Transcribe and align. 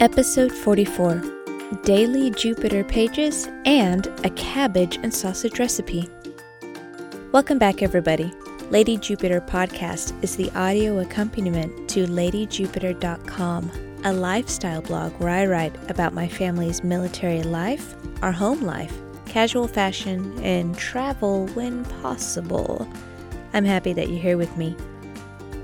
Episode 0.00 0.50
44 0.50 1.22
Daily 1.82 2.30
Jupiter 2.30 2.82
Pages 2.82 3.50
and 3.66 4.06
a 4.24 4.30
Cabbage 4.30 4.96
and 5.02 5.12
Sausage 5.12 5.58
Recipe. 5.58 6.08
Welcome 7.32 7.58
back, 7.58 7.82
everybody. 7.82 8.32
Lady 8.70 8.96
Jupiter 8.96 9.42
Podcast 9.42 10.14
is 10.24 10.36
the 10.36 10.50
audio 10.58 11.00
accompaniment 11.00 11.86
to 11.90 12.06
LadyJupiter.com, 12.06 13.70
a 14.04 14.12
lifestyle 14.14 14.80
blog 14.80 15.12
where 15.20 15.28
I 15.28 15.44
write 15.44 15.90
about 15.90 16.14
my 16.14 16.26
family's 16.28 16.82
military 16.82 17.42
life, 17.42 17.94
our 18.22 18.32
home 18.32 18.62
life, 18.62 18.96
casual 19.26 19.68
fashion, 19.68 20.42
and 20.42 20.78
travel 20.78 21.46
when 21.48 21.84
possible. 22.00 22.90
I'm 23.52 23.66
happy 23.66 23.92
that 23.92 24.08
you're 24.08 24.18
here 24.18 24.38
with 24.38 24.56
me. 24.56 24.74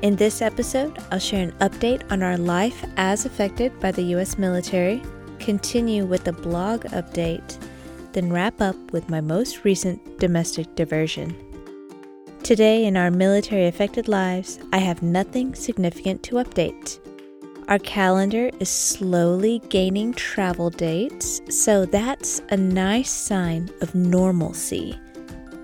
In 0.02 0.14
this 0.14 0.42
episode, 0.42 0.98
I'll 1.10 1.18
share 1.18 1.42
an 1.42 1.52
update 1.52 2.02
on 2.12 2.22
our 2.22 2.36
life 2.36 2.84
as 2.98 3.24
affected 3.24 3.78
by 3.80 3.92
the 3.92 4.02
U.S. 4.14 4.36
military, 4.36 5.02
continue 5.38 6.04
with 6.04 6.28
a 6.28 6.32
blog 6.32 6.82
update, 6.86 7.58
then 8.12 8.30
wrap 8.30 8.60
up 8.60 8.76
with 8.92 9.08
my 9.08 9.22
most 9.22 9.64
recent 9.64 10.18
domestic 10.18 10.74
diversion. 10.74 11.34
Today, 12.42 12.84
in 12.84 12.96
our 12.96 13.10
military 13.10 13.66
affected 13.66 14.06
lives, 14.06 14.58
I 14.70 14.78
have 14.78 15.02
nothing 15.02 15.54
significant 15.54 16.22
to 16.24 16.36
update. 16.36 17.00
Our 17.68 17.78
calendar 17.78 18.50
is 18.60 18.68
slowly 18.68 19.60
gaining 19.70 20.12
travel 20.12 20.68
dates, 20.70 21.40
so 21.48 21.86
that's 21.86 22.42
a 22.50 22.56
nice 22.56 23.10
sign 23.10 23.70
of 23.80 23.94
normalcy. 23.94 24.96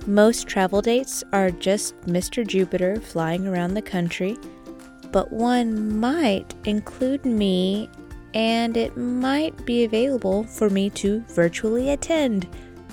Most 0.06 0.48
travel 0.48 0.82
dates 0.82 1.22
are 1.32 1.50
just 1.50 1.98
Mr. 2.02 2.44
Jupiter 2.46 3.00
flying 3.00 3.46
around 3.46 3.74
the 3.74 3.82
country, 3.82 4.36
but 5.12 5.32
one 5.32 5.98
might 6.00 6.54
include 6.64 7.24
me 7.24 7.88
and 8.34 8.76
it 8.76 8.96
might 8.96 9.64
be 9.64 9.84
available 9.84 10.44
for 10.44 10.70
me 10.70 10.90
to 10.90 11.20
virtually 11.28 11.90
attend, 11.90 12.48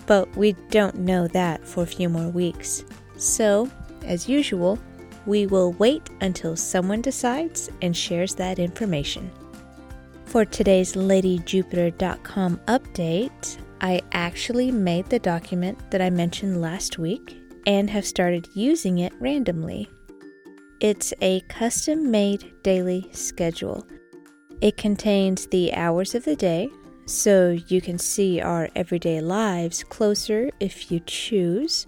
but 0.05 0.29
we 0.35 0.53
don't 0.69 0.97
know 0.97 1.27
that 1.29 1.65
for 1.65 1.83
a 1.83 1.87
few 1.87 2.09
more 2.09 2.29
weeks. 2.29 2.83
So, 3.17 3.69
as 4.03 4.29
usual, 4.29 4.77
we 5.25 5.47
will 5.47 5.73
wait 5.73 6.09
until 6.21 6.55
someone 6.55 7.01
decides 7.01 7.69
and 7.81 7.95
shares 7.95 8.35
that 8.35 8.59
information. 8.59 9.31
For 10.25 10.45
today's 10.45 10.93
LadyJupiter.com 10.93 12.61
update, 12.67 13.57
I 13.81 14.01
actually 14.11 14.71
made 14.71 15.05
the 15.09 15.19
document 15.19 15.91
that 15.91 16.01
I 16.01 16.09
mentioned 16.09 16.61
last 16.61 16.97
week 16.97 17.37
and 17.65 17.89
have 17.89 18.05
started 18.05 18.49
using 18.53 18.99
it 18.99 19.13
randomly. 19.19 19.87
It's 20.81 21.13
a 21.21 21.41
custom 21.41 22.11
made 22.11 22.51
daily 22.63 23.09
schedule. 23.13 23.85
It 24.61 24.75
contains 24.75 25.47
the 25.47 25.73
hours 25.73 26.13
of 26.13 26.25
the 26.25 26.35
day, 26.35 26.69
so 27.05 27.57
you 27.67 27.79
can 27.79 27.97
see 27.97 28.41
our 28.41 28.69
everyday 28.75 29.21
lives 29.21 29.83
closer 29.83 30.49
if 30.59 30.91
you 30.91 30.99
choose. 31.05 31.87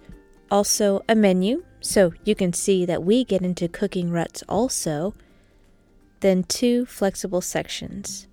Also, 0.50 1.02
a 1.08 1.14
menu, 1.14 1.62
so 1.80 2.12
you 2.24 2.34
can 2.34 2.52
see 2.52 2.86
that 2.86 3.02
we 3.02 3.24
get 3.24 3.42
into 3.42 3.68
cooking 3.68 4.10
ruts 4.10 4.42
also. 4.48 5.14
Then, 6.20 6.44
two 6.44 6.86
flexible 6.86 7.40
sections. 7.40 8.28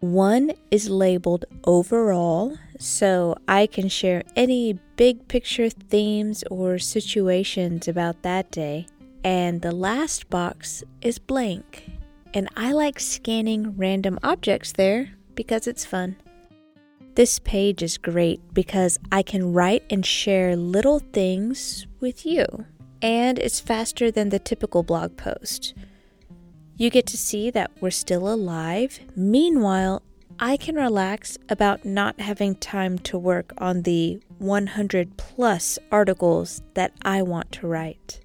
One 0.00 0.52
is 0.70 0.88
labeled 0.88 1.44
overall, 1.64 2.56
so 2.78 3.36
I 3.48 3.66
can 3.66 3.88
share 3.88 4.22
any 4.36 4.78
big 4.96 5.26
picture 5.26 5.68
themes 5.70 6.44
or 6.50 6.78
situations 6.78 7.88
about 7.88 8.22
that 8.22 8.50
day. 8.52 8.86
And 9.24 9.60
the 9.60 9.72
last 9.72 10.30
box 10.30 10.84
is 11.02 11.18
blank. 11.18 11.90
And 12.32 12.48
I 12.56 12.72
like 12.72 13.00
scanning 13.00 13.76
random 13.76 14.20
objects 14.22 14.72
there 14.72 15.10
because 15.34 15.66
it's 15.66 15.84
fun. 15.84 16.16
This 17.16 17.40
page 17.40 17.82
is 17.82 17.98
great 17.98 18.40
because 18.54 19.00
I 19.10 19.22
can 19.22 19.52
write 19.52 19.82
and 19.90 20.06
share 20.06 20.54
little 20.54 21.00
things 21.00 21.88
with 21.98 22.24
you, 22.24 22.46
and 23.02 23.40
it's 23.40 23.58
faster 23.58 24.12
than 24.12 24.28
the 24.28 24.38
typical 24.38 24.84
blog 24.84 25.16
post. 25.16 25.74
You 26.78 26.90
get 26.90 27.06
to 27.06 27.18
see 27.18 27.50
that 27.50 27.72
we're 27.80 27.90
still 27.90 28.32
alive. 28.32 29.00
Meanwhile, 29.16 30.00
I 30.38 30.56
can 30.56 30.76
relax 30.76 31.36
about 31.48 31.84
not 31.84 32.20
having 32.20 32.54
time 32.54 33.00
to 33.00 33.18
work 33.18 33.52
on 33.58 33.82
the 33.82 34.20
100 34.38 35.16
plus 35.16 35.80
articles 35.90 36.62
that 36.74 36.92
I 37.02 37.22
want 37.22 37.50
to 37.52 37.66
write. 37.66 38.20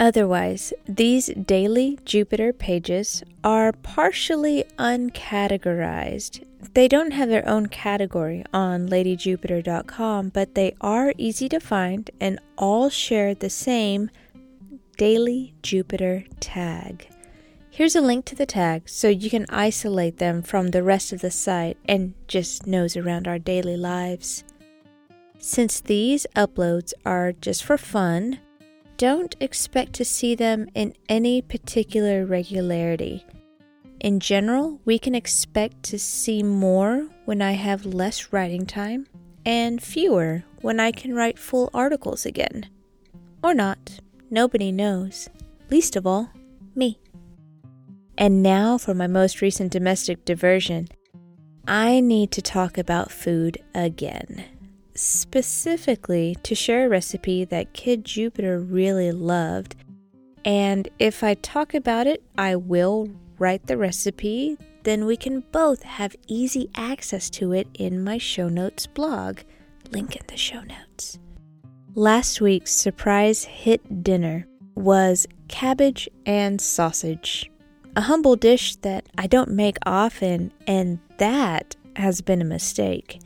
Otherwise, 0.00 0.72
these 0.88 1.26
daily 1.26 2.00
Jupiter 2.04 2.52
pages 2.52 3.22
are 3.44 3.70
partially 3.70 4.64
uncategorized. 4.76 6.44
They 6.74 6.88
don't 6.88 7.12
have 7.12 7.28
their 7.28 7.48
own 7.48 7.66
category 7.66 8.44
on 8.52 8.88
ladyjupiter.com, 8.88 10.30
but 10.30 10.56
they 10.56 10.74
are 10.80 11.14
easy 11.16 11.48
to 11.50 11.60
find 11.60 12.10
and 12.20 12.40
all 12.58 12.90
share 12.90 13.36
the 13.36 13.50
same 13.50 14.10
daily 14.96 15.54
Jupiter 15.62 16.24
tag. 16.40 17.06
Here's 17.74 17.96
a 17.96 18.02
link 18.02 18.26
to 18.26 18.34
the 18.34 18.44
tag 18.44 18.86
so 18.86 19.08
you 19.08 19.30
can 19.30 19.46
isolate 19.48 20.18
them 20.18 20.42
from 20.42 20.68
the 20.68 20.82
rest 20.82 21.10
of 21.10 21.22
the 21.22 21.30
site 21.30 21.78
and 21.88 22.12
just 22.28 22.66
nose 22.66 22.98
around 22.98 23.26
our 23.26 23.38
daily 23.38 23.78
lives. 23.78 24.44
Since 25.38 25.80
these 25.80 26.26
uploads 26.36 26.92
are 27.06 27.32
just 27.32 27.64
for 27.64 27.78
fun, 27.78 28.40
don't 28.98 29.34
expect 29.40 29.94
to 29.94 30.04
see 30.04 30.34
them 30.34 30.68
in 30.74 30.94
any 31.08 31.40
particular 31.40 32.26
regularity. 32.26 33.24
In 34.00 34.20
general, 34.20 34.78
we 34.84 34.98
can 34.98 35.14
expect 35.14 35.82
to 35.84 35.98
see 35.98 36.42
more 36.42 37.08
when 37.24 37.40
I 37.40 37.52
have 37.52 37.86
less 37.86 38.34
writing 38.34 38.66
time 38.66 39.06
and 39.46 39.82
fewer 39.82 40.44
when 40.60 40.78
I 40.78 40.92
can 40.92 41.14
write 41.14 41.38
full 41.38 41.70
articles 41.72 42.26
again. 42.26 42.68
Or 43.42 43.54
not. 43.54 43.98
Nobody 44.28 44.72
knows. 44.72 45.30
Least 45.70 45.96
of 45.96 46.06
all, 46.06 46.30
me. 46.74 46.98
And 48.18 48.42
now 48.42 48.78
for 48.78 48.94
my 48.94 49.06
most 49.06 49.40
recent 49.40 49.72
domestic 49.72 50.24
diversion. 50.24 50.88
I 51.66 52.00
need 52.00 52.32
to 52.32 52.42
talk 52.42 52.76
about 52.76 53.12
food 53.12 53.58
again. 53.74 54.44
Specifically, 54.94 56.36
to 56.42 56.54
share 56.54 56.86
a 56.86 56.88
recipe 56.88 57.44
that 57.46 57.72
Kid 57.72 58.04
Jupiter 58.04 58.58
really 58.58 59.12
loved. 59.12 59.76
And 60.44 60.88
if 60.98 61.22
I 61.22 61.34
talk 61.34 61.72
about 61.72 62.06
it, 62.06 62.22
I 62.36 62.56
will 62.56 63.08
write 63.38 63.66
the 63.66 63.76
recipe, 63.76 64.58
then 64.82 65.06
we 65.06 65.16
can 65.16 65.44
both 65.52 65.82
have 65.82 66.16
easy 66.26 66.68
access 66.74 67.30
to 67.30 67.52
it 67.52 67.68
in 67.74 68.02
my 68.02 68.18
show 68.18 68.48
notes 68.48 68.86
blog. 68.86 69.38
Link 69.90 70.16
in 70.16 70.22
the 70.26 70.36
show 70.36 70.62
notes. 70.62 71.18
Last 71.94 72.40
week's 72.40 72.72
surprise 72.72 73.44
hit 73.44 74.02
dinner 74.02 74.46
was 74.74 75.26
cabbage 75.48 76.08
and 76.24 76.60
sausage 76.60 77.51
a 77.94 78.02
humble 78.02 78.36
dish 78.36 78.76
that 78.76 79.06
I 79.18 79.26
don't 79.26 79.50
make 79.50 79.76
often, 79.84 80.52
and 80.66 80.98
that 81.18 81.76
has 81.96 82.20
been 82.20 82.40
a 82.40 82.46
mistake. 82.46 83.20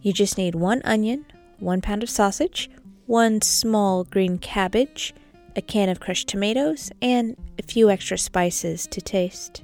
You 0.00 0.12
just 0.12 0.38
need 0.38 0.54
one 0.54 0.80
onion, 0.84 1.26
one 1.58 1.80
pound 1.80 2.02
of 2.02 2.10
sausage, 2.10 2.70
one 3.06 3.42
small 3.42 4.04
green 4.04 4.38
cabbage, 4.38 5.14
a 5.54 5.62
can 5.62 5.88
of 5.88 6.00
crushed 6.00 6.28
tomatoes, 6.28 6.90
and 7.02 7.36
a 7.58 7.62
few 7.62 7.90
extra 7.90 8.18
spices 8.18 8.86
to 8.88 9.00
taste. 9.00 9.62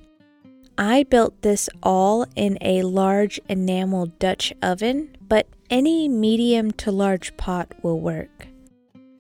I 0.77 1.05
built 1.05 1.43
this 1.43 1.69
all 1.83 2.27
in 2.35 2.59
a 2.61 2.83
large 2.83 3.41
enamel 3.49 4.07
Dutch 4.07 4.53
oven, 4.63 5.17
but 5.21 5.47
any 5.71 6.09
medium 6.09 6.73
to 6.73 6.91
large 6.91 7.37
pot 7.37 7.73
will 7.83 8.01
work. 8.01 8.49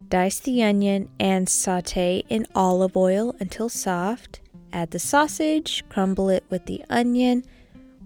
Dice 0.08 0.40
the 0.40 0.62
onion 0.62 1.08
and 1.18 1.48
saute 1.48 2.22
in 2.28 2.46
olive 2.54 2.96
oil 2.96 3.34
until 3.40 3.70
soft. 3.70 4.41
Add 4.72 4.90
the 4.90 4.98
sausage, 4.98 5.84
crumble 5.88 6.28
it 6.30 6.44
with 6.48 6.66
the 6.66 6.84
onion. 6.88 7.44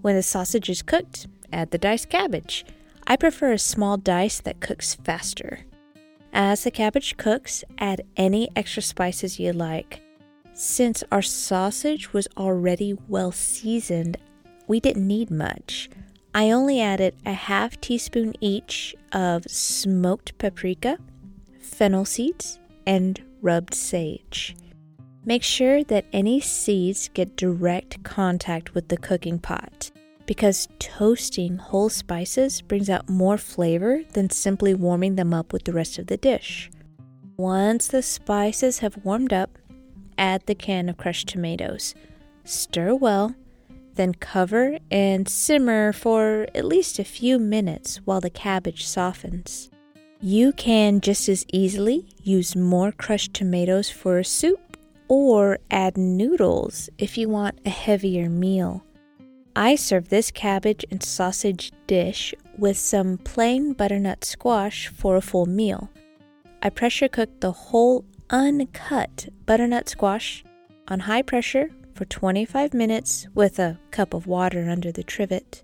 When 0.01 0.15
the 0.15 0.23
sausage 0.23 0.69
is 0.69 0.81
cooked, 0.81 1.27
add 1.51 1.71
the 1.71 1.77
diced 1.77 2.09
cabbage. 2.09 2.65
I 3.05 3.15
prefer 3.15 3.53
a 3.53 3.57
small 3.57 3.97
dice 3.97 4.41
that 4.41 4.59
cooks 4.59 4.95
faster. 4.95 5.59
As 6.33 6.63
the 6.63 6.71
cabbage 6.71 7.17
cooks, 7.17 7.63
add 7.77 8.01
any 8.17 8.49
extra 8.55 8.83
spices 8.83 9.39
you 9.39 9.53
like. 9.53 10.01
Since 10.53 11.03
our 11.11 11.21
sausage 11.21 12.13
was 12.13 12.27
already 12.35 12.97
well 13.07 13.31
seasoned, 13.31 14.17
we 14.67 14.79
didn't 14.79 15.07
need 15.07 15.31
much. 15.31 15.89
I 16.35 16.51
only 16.51 16.81
added 16.81 17.15
a 17.25 17.33
half 17.33 17.79
teaspoon 17.79 18.33
each 18.41 18.93
of 19.13 19.45
smoked 19.45 20.37
paprika, 20.37 20.97
fennel 21.59 22.05
seeds, 22.05 22.59
and 22.85 23.21
rubbed 23.41 23.73
sage. 23.73 24.55
Make 25.27 25.43
sure 25.43 25.83
that 25.83 26.05
any 26.13 26.39
seeds 26.39 27.09
get 27.13 27.35
direct 27.35 28.01
contact 28.05 28.73
with 28.73 28.87
the 28.87 28.95
cooking 28.95 29.39
pot 29.39 29.91
because 30.25 30.69
toasting 30.79 31.57
whole 31.57 31.89
spices 31.89 32.61
brings 32.61 32.89
out 32.89 33.09
more 33.09 33.37
flavor 33.37 34.03
than 34.13 34.29
simply 34.29 34.73
warming 34.73 35.17
them 35.17 35.33
up 35.33 35.51
with 35.51 35.65
the 35.65 35.73
rest 35.73 35.99
of 35.99 36.07
the 36.07 36.15
dish. 36.15 36.71
Once 37.35 37.89
the 37.89 38.01
spices 38.01 38.79
have 38.79 39.03
warmed 39.03 39.33
up, 39.33 39.57
add 40.17 40.43
the 40.45 40.55
can 40.55 40.87
of 40.87 40.95
crushed 40.95 41.27
tomatoes. 41.27 41.93
Stir 42.45 42.95
well, 42.95 43.35
Then 43.95 44.13
cover 44.13 44.77
and 44.89 45.27
simmer 45.27 45.91
for 45.91 46.47
at 46.55 46.63
least 46.63 46.99
a 46.99 47.03
few 47.03 47.37
minutes 47.37 47.97
while 48.05 48.21
the 48.21 48.29
cabbage 48.29 48.85
softens. 48.85 49.69
You 50.21 50.53
can 50.53 51.01
just 51.01 51.27
as 51.27 51.45
easily 51.51 52.07
use 52.23 52.55
more 52.55 52.93
crushed 52.93 53.33
tomatoes 53.33 53.89
for 53.89 54.19
a 54.19 54.23
soup 54.23 54.66
or 55.07 55.59
add 55.71 55.97
noodles 55.97 56.89
if 56.97 57.17
you 57.17 57.29
want 57.29 57.59
a 57.65 57.69
heavier 57.69 58.29
meal. 58.29 58.83
I 59.55 59.75
serve 59.75 60.09
this 60.09 60.29
cabbage 60.29 60.85
and 60.91 61.01
sausage 61.01 61.71
dish 61.87 62.33
with 62.57 62.77
some 62.77 63.17
plain 63.17 63.73
butternut 63.73 64.23
squash 64.23 64.87
for 64.87 65.15
a 65.15 65.21
full 65.21 65.45
meal. 65.45 65.89
I 66.61 66.69
pressure 66.69 67.07
cook 67.07 67.39
the 67.39 67.51
whole 67.51 68.05
uncut 68.29 69.29
butternut 69.45 69.89
squash 69.89 70.43
on 70.87 71.01
high 71.01 71.21
pressure 71.21 71.71
for 71.93 72.05
25 72.05 72.73
minutes 72.73 73.27
with 73.33 73.57
a 73.57 73.79
cup 73.91 74.13
of 74.13 74.27
water 74.27 74.69
under 74.69 74.91
the 74.91 75.03
trivet. 75.03 75.63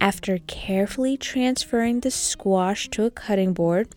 After 0.00 0.38
carefully 0.48 1.16
transferring 1.16 2.00
the 2.00 2.10
squash 2.10 2.88
to 2.90 3.04
a 3.04 3.10
cutting 3.10 3.52
board, 3.52 3.94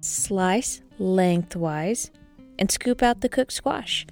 slice 0.00 0.82
lengthwise 0.98 2.10
and 2.58 2.70
scoop 2.70 3.02
out 3.02 3.22
the 3.22 3.28
cooked 3.28 3.52
squash. 3.52 4.06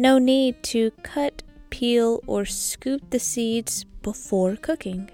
No 0.00 0.16
need 0.16 0.62
to 0.62 0.92
cut, 1.02 1.42
peel, 1.68 2.22
or 2.26 2.46
scoop 2.46 3.10
the 3.10 3.18
seeds 3.18 3.84
before 4.00 4.56
cooking. 4.56 5.10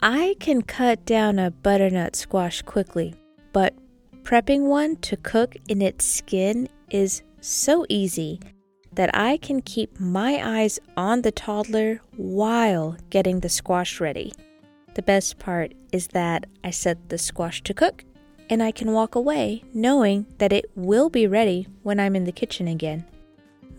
I 0.00 0.36
can 0.38 0.62
cut 0.62 1.04
down 1.04 1.40
a 1.40 1.50
butternut 1.50 2.14
squash 2.14 2.62
quickly, 2.62 3.16
but 3.52 3.74
prepping 4.22 4.68
one 4.68 4.94
to 4.98 5.16
cook 5.16 5.56
in 5.66 5.82
its 5.82 6.04
skin 6.04 6.68
is 6.92 7.22
so 7.40 7.84
easy 7.88 8.38
that 8.92 9.10
I 9.12 9.38
can 9.38 9.60
keep 9.60 9.98
my 9.98 10.40
eyes 10.40 10.78
on 10.96 11.22
the 11.22 11.32
toddler 11.32 12.00
while 12.16 12.96
getting 13.10 13.40
the 13.40 13.48
squash 13.48 13.98
ready. 13.98 14.32
The 14.94 15.02
best 15.02 15.40
part 15.40 15.72
is 15.90 16.06
that 16.12 16.46
I 16.62 16.70
set 16.70 17.08
the 17.08 17.18
squash 17.18 17.60
to 17.64 17.74
cook 17.74 18.04
and 18.48 18.62
I 18.62 18.70
can 18.70 18.92
walk 18.92 19.16
away 19.16 19.64
knowing 19.74 20.26
that 20.38 20.52
it 20.52 20.70
will 20.76 21.10
be 21.10 21.26
ready 21.26 21.66
when 21.82 21.98
I'm 21.98 22.14
in 22.14 22.22
the 22.22 22.30
kitchen 22.30 22.68
again. 22.68 23.04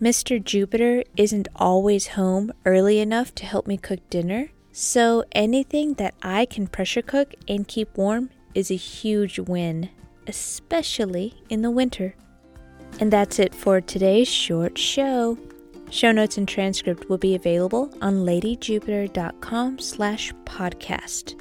Mr. 0.02 0.42
Jupiter 0.42 1.04
isn't 1.16 1.46
always 1.54 2.08
home 2.08 2.50
early 2.64 2.98
enough 2.98 3.32
to 3.36 3.46
help 3.46 3.68
me 3.68 3.76
cook 3.76 4.00
dinner, 4.10 4.48
so 4.72 5.22
anything 5.30 5.94
that 5.94 6.12
I 6.22 6.44
can 6.44 6.66
pressure 6.66 7.02
cook 7.02 7.34
and 7.46 7.68
keep 7.68 7.96
warm 7.96 8.30
is 8.52 8.72
a 8.72 8.74
huge 8.74 9.38
win, 9.38 9.90
especially 10.26 11.34
in 11.48 11.62
the 11.62 11.70
winter. 11.70 12.16
And 12.98 13.12
that's 13.12 13.38
it 13.38 13.54
for 13.54 13.80
today's 13.80 14.26
short 14.26 14.76
show. 14.76 15.38
Show 15.88 16.10
notes 16.10 16.36
and 16.36 16.48
transcript 16.48 17.08
will 17.08 17.18
be 17.18 17.36
available 17.36 17.88
on 18.02 18.26
ladyjupiter.com 18.26 19.78
slash 19.78 20.32
podcast. 20.44 21.40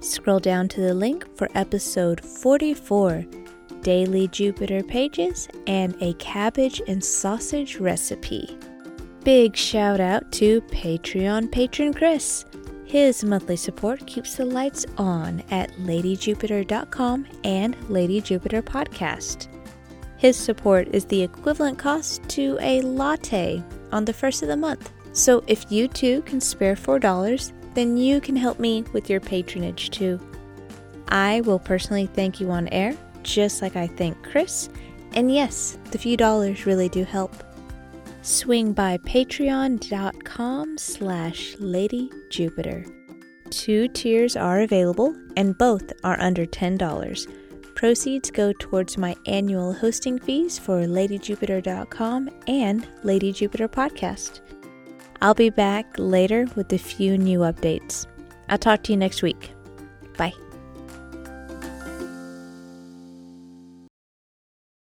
Scroll 0.00 0.40
down 0.40 0.68
to 0.68 0.82
the 0.82 0.92
link 0.92 1.24
for 1.38 1.48
episode 1.54 2.20
44 2.20 3.24
daily 3.84 4.26
Jupiter 4.28 4.82
pages, 4.82 5.46
and 5.68 5.94
a 6.00 6.14
cabbage 6.14 6.82
and 6.88 7.04
sausage 7.04 7.76
recipe. 7.76 8.58
Big 9.22 9.56
shout 9.56 10.00
out 10.00 10.32
to 10.32 10.60
Patreon 10.62 11.52
patron 11.52 11.94
Chris. 11.94 12.44
His 12.84 13.24
monthly 13.24 13.56
support 13.56 14.04
keeps 14.06 14.36
the 14.36 14.44
lights 14.44 14.84
on 14.98 15.42
at 15.50 15.70
ladyjupiter.com 15.74 17.26
and 17.44 17.90
Lady 17.90 18.20
Jupiter 18.20 18.62
Podcast. 18.62 19.48
His 20.16 20.36
support 20.36 20.88
is 20.88 21.04
the 21.04 21.22
equivalent 21.22 21.78
cost 21.78 22.28
to 22.30 22.58
a 22.60 22.80
latte 22.82 23.62
on 23.92 24.04
the 24.04 24.12
first 24.12 24.42
of 24.42 24.48
the 24.48 24.56
month. 24.56 24.90
So 25.12 25.44
if 25.46 25.70
you 25.70 25.88
too 25.88 26.22
can 26.22 26.40
spare 26.40 26.74
$4, 26.74 27.52
then 27.74 27.96
you 27.96 28.20
can 28.20 28.36
help 28.36 28.58
me 28.58 28.82
with 28.92 29.10
your 29.10 29.20
patronage 29.20 29.90
too. 29.90 30.20
I 31.08 31.42
will 31.42 31.58
personally 31.58 32.06
thank 32.06 32.40
you 32.40 32.50
on 32.50 32.68
air 32.68 32.96
just 33.24 33.62
like 33.62 33.74
I 33.76 33.88
thank 33.88 34.22
Chris. 34.22 34.68
And 35.14 35.32
yes, 35.32 35.78
the 35.90 35.98
few 35.98 36.16
dollars 36.16 36.66
really 36.66 36.88
do 36.88 37.04
help. 37.04 37.34
Swing 38.22 38.72
by 38.72 38.98
patreon.com 38.98 40.78
slash 40.78 41.56
ladyjupiter. 41.56 42.90
Two 43.50 43.88
tiers 43.88 44.36
are 44.36 44.62
available, 44.62 45.14
and 45.36 45.56
both 45.58 45.92
are 46.02 46.20
under 46.20 46.46
$10. 46.46 47.74
Proceeds 47.74 48.30
go 48.30 48.52
towards 48.58 48.96
my 48.96 49.14
annual 49.26 49.72
hosting 49.72 50.18
fees 50.18 50.58
for 50.58 50.80
ladyjupiter.com 50.80 52.30
and 52.46 52.88
Lady 53.02 53.32
Jupiter 53.32 53.68
Podcast. 53.68 54.40
I'll 55.20 55.34
be 55.34 55.50
back 55.50 55.86
later 55.98 56.46
with 56.54 56.72
a 56.72 56.78
few 56.78 57.18
new 57.18 57.40
updates. 57.40 58.06
I'll 58.48 58.58
talk 58.58 58.82
to 58.84 58.92
you 58.92 58.98
next 58.98 59.22
week. 59.22 59.52
Bye. 60.16 60.43